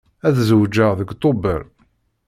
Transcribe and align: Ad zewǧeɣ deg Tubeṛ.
Ad 0.27 0.35
zewǧeɣ 0.47 0.91
deg 0.99 1.09
Tubeṛ. 1.21 1.61